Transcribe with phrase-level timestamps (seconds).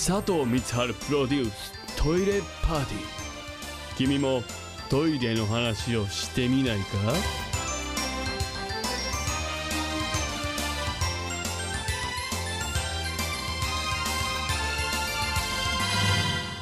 [0.00, 3.02] 佐藤光晴プロデューストイレパーティー
[3.96, 4.44] 君も
[4.88, 6.84] トイレの話をしてみないか？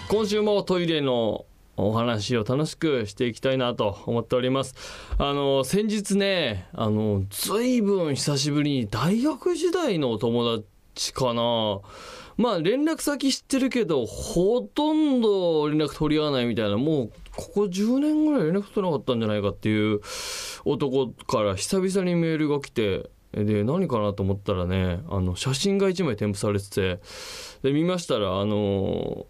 [0.08, 1.44] 今週もトイレの
[1.76, 4.74] お話を楽しくしていきたいなと思っております。
[5.18, 10.66] あの、先日ね、あの、ずいぶん久しぶりに大学時代のお友達
[10.96, 11.80] ちかな。
[12.36, 20.00] まあ連絡先知ってるけど、ほとんど連絡取り合わないみたいな、もうここ10年ぐらい連絡取らなかったんじゃないかっていう
[20.64, 27.00] 男から久々にメールが来て、で、何かなと思ったらね、あの、写真が1枚添付されてて、
[27.62, 29.26] で、見ましたら、あの、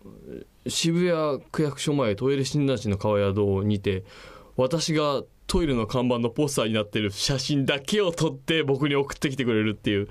[0.68, 4.04] 渋谷区役所前トイレ診断士の川宿にて、
[4.56, 10.08] 私がトイレの看板のポスターになってる写真だけを撮って僕に送ってきてくれるっていう。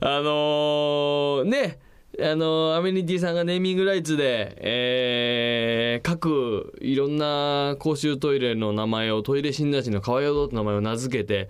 [0.00, 1.78] あのー、ね、
[2.20, 11.48] あの、アメニティさんがネーミングライツで、えー、各いろんな公衆トイレの名前をトイレ診断士の川宿って名前を名付けて、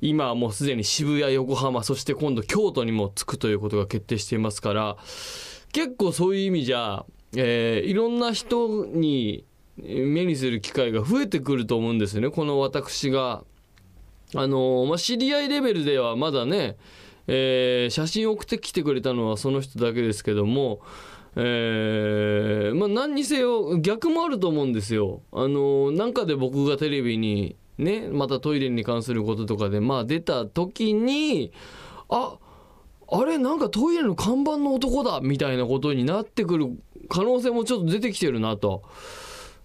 [0.00, 4.96] 今はもうすでに渋谷、横浜、そして今度京都にも着くということが決定していますから、
[5.72, 7.04] 結構そういう意味じゃ、
[7.36, 9.44] えー、いろんな人に
[9.76, 13.44] 目にする機会が増えてくると思うんですよね、この私が。
[14.34, 16.76] あの、まあ、知り合いレベルではまだね、
[17.26, 20.80] えー、写真送ってきてくれたのはその人だけですけども、
[21.36, 25.22] えー、まあ何にせよ逆もあると思うんですよ。
[25.32, 31.52] あの、なんかで僕がテレビにね、またトイレに関することとかで、まあ出た時に、
[32.08, 32.36] あ、
[33.08, 36.68] あれなんかトイレの看板の男だみたいなことになってくる
[37.08, 38.82] 可能性もちょっと出てきてるなと。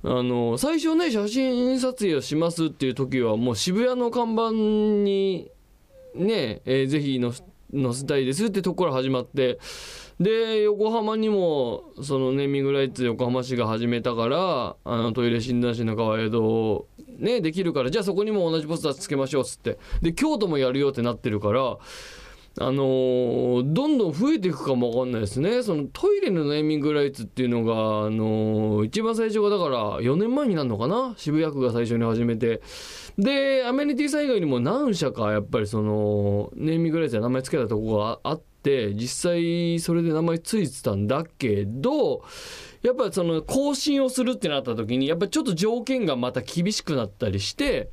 [0.03, 5.51] あの、最初ね、写真撮影をしますっていう時はもう渋谷の看板に
[6.15, 9.59] ね、えー、ぜひ載せたいですってとこから始まって、
[10.19, 16.87] で、横浜にも、そのネーミングライツ横浜市が始めたから、あの、トイレ診断士の川江戸、
[17.19, 19.77] ね、できるから、じゃあそこにも同じポスターつけましょうっつって。
[20.01, 21.77] で、京都もやるよってなってるから、
[22.61, 25.63] あのー、どんどん増えていくかもわかんないですね。
[25.63, 31.13] そのトイレのネーミングライツっていうのが、あのー、一番最初がだから4年前になるのかな？
[31.15, 32.61] 渋谷区が最初に始めて。
[33.17, 42.23] で、アメニティさん以外にも何社かやっぱりその、ネーミングライツで名前付けたとこがあって、実際それで名前ついてたんだけど、
[42.81, 47.89] やっぱその更新をするってなった時に、やっぱちょっと条件がまた厳しくなったりして、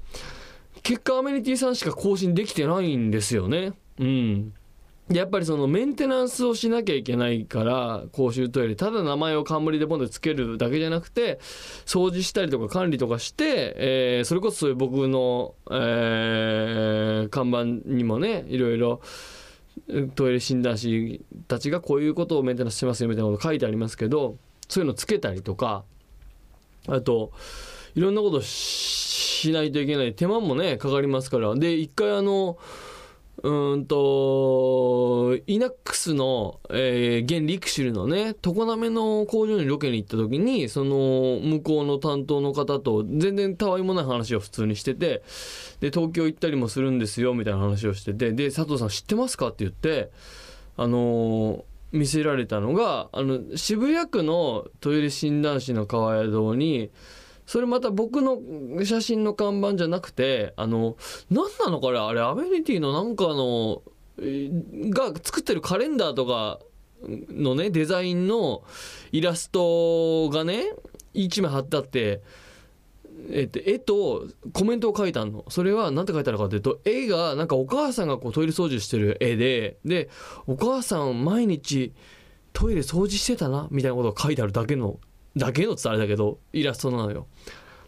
[0.83, 3.73] 結果アメニティさんしか更新できてないんですよね。
[3.99, 4.53] うん。
[5.09, 11.39] やっぱりそのメンテナンスをしなきゃいけないから、公衆トイレ、ただ名前を冠でポンでつけるだけじゃなくて、
[11.85, 19.01] 掃除したりとか管理とかして、えー、それこそそうう僕の、えー、看板にもね、いろいろ、
[20.17, 24.37] トイレ診断士たちがこういうことをメンテナンスしてますよみたいなこと書いてありますけど、
[24.69, 25.85] そういうのつけたりとか、
[26.89, 27.31] あと、
[27.95, 30.15] いろんなことしないといけない。
[30.15, 31.55] 手間もね、かかりますから。
[31.55, 32.59] で、一回あの、
[33.43, 45.23] うんと、イナックスの、えー、現リクシルのね、常滑の工場にロケに行った時に、その、向こうの担当の方と、全然たわいもない話を普通にしてて、
[45.81, 50.11] で、東京行ったりもするんですよ、みたいな話をしてて、で、佐藤さん知ってますかって言って、
[50.79, 56.91] あのー、見せられたのが、あの、渋谷区のトイレ診断士の川宿に、
[57.47, 58.41] それまた僕の
[58.85, 60.97] 写真の看板じゃなくて、あの、
[61.31, 63.83] 何なのかなあれ、アメニティのなんかの、
[64.91, 66.59] が作ってるカレンダーとか
[67.03, 68.65] のね、デザインの
[69.13, 70.73] イラストがね、
[71.15, 72.23] 一枚貼ってあって、
[73.31, 75.45] えっと、絵とコメントを書いたの。
[75.49, 80.09] それは何て書いてあるかというと、絵がなんかお母さんがこうトイレ掃除してる絵で、で、
[80.47, 81.93] お母さん毎日
[82.53, 84.99] トイレ掃除してたな、みたいなことが書いてあるだけの
[85.37, 87.27] だけのってあれだけど、イラストなのよ。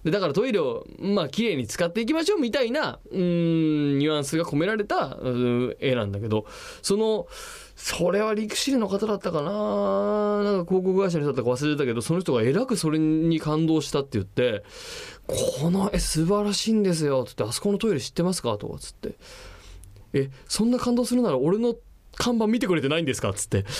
[0.04, 6.46] で、だからトイレを、まあ、綺麗に使っていきましょうみたいな、うん、ニュアンスが込められた、うん絵なんだけど、
[6.82, 7.26] その、
[7.74, 14.62] それは陸士の方だったかななんか広告会社の人だったか忘れてたけど、その人がえらくそれに感動したって言って、
[15.26, 18.56] この絵素晴らしいんですよ、つって、あそこのトイレ知ってますか？
[18.56, 19.16] とかつって。
[20.12, 21.74] え、そんな感動するなら俺の
[22.16, 23.32] 看板見てくれてないんですか？
[23.32, 23.64] つって。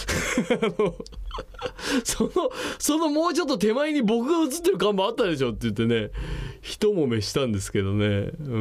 [2.04, 2.30] その、
[2.78, 6.10] そのもうちょっと手前に僕が映ってる看板あったでしょって言ってね、
[6.60, 8.30] 一揉めしたんですけどね。
[8.40, 8.58] う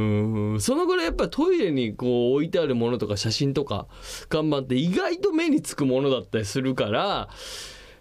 [0.55, 0.61] ん。
[0.61, 3.87] そのぐらいやっぱトイレにこう置いてあるものとか写真とか
[4.29, 7.29] 看板って意外と目につくものだったりするから、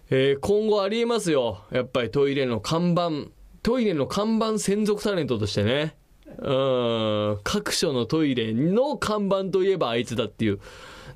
[0.09, 1.65] えー、今後ありえますよ。
[1.71, 3.29] やっぱりトイレの看板、
[3.61, 5.95] トイレの看板専属タレントとしてね。
[6.39, 7.39] うん。
[7.43, 10.59] 各所のトイレの看板といえばあいつだっていう。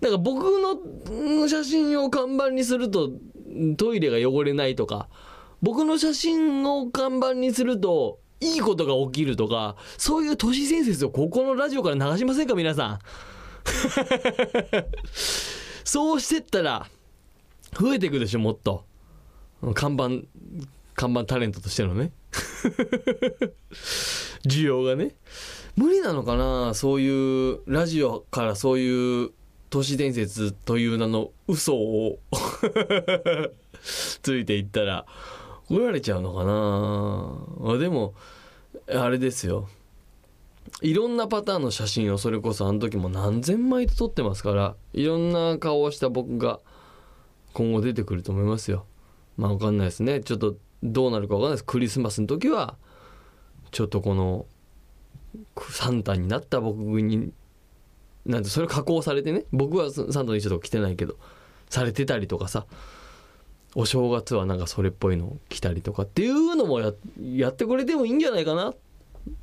[0.02, 0.44] なんか僕
[1.10, 3.12] の写真を看板にすると、
[3.78, 5.10] トイレが汚れないとか
[5.62, 13.00] 僕の写真を看板にするといいことが起きるとかそういう都市伝説をここのラジオから流しませんか皆さん
[15.84, 16.88] そうしてったら
[17.80, 18.86] 増えていくでしょもっと
[19.76, 20.26] 看板
[20.96, 22.12] 看板タレントとしてのね
[24.46, 25.16] 需要がね。
[25.76, 26.74] 無理なのかな？
[26.74, 29.32] そういうラジオからそういう
[29.70, 32.20] 都市伝説という名の嘘を。
[34.22, 35.06] ついていったら。
[35.70, 37.74] 怒られちゃうのかな？
[37.74, 38.14] あでも
[38.90, 39.70] あれですよ。
[40.82, 46.60] いろんなパターンの写真をそれこそあの時も何千枚と撮ってますからいろんな顔をした僕が
[47.54, 48.86] 今後出てくると思いますよ。
[49.38, 50.20] まあ分かんないですね。
[50.22, 51.66] ちょっとどうなるか分かんないです。
[51.66, 52.76] クリスマスの時は
[53.72, 54.46] ちょっとこの
[55.70, 57.32] サンタになった僕に
[58.26, 61.16] なんてそれ加工されてね僕はサンタの衣装とか着てないけど
[61.70, 62.66] されてたりとかさ
[63.74, 66.92] お正月はなんかそれっぽいの着たりとかっていうのもや
[67.22, 68.74] やってくれてもいいんじゃないかな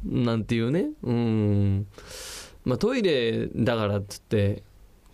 [0.04, 1.86] なんていうねうん
[2.64, 4.62] まあトイレだからっつって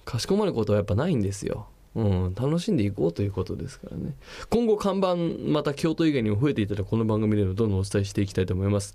[0.05, 1.69] かしこまることはやっぱないんですよ。
[1.95, 4.15] うん、楽しんでいこうということですからね。
[4.51, 5.17] 今後看板
[5.51, 8.95] また京都以外にも増えていたらこの番組でもどんどんお伝えしていきたいと思います。